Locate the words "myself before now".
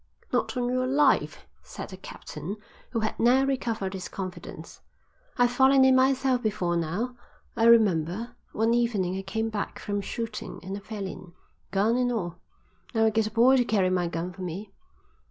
5.95-7.15